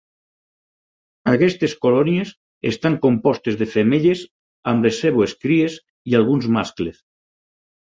Aquestes 1.33 1.75
colònies 1.83 2.31
estan 2.71 2.97
compostes 3.05 3.59
de 3.61 3.69
femelles 3.75 4.25
amb 4.73 4.89
les 4.89 4.99
seves 5.05 5.37
cries 5.47 5.79
i 6.15 6.19
alguns 6.25 6.51
mascles. 6.59 7.01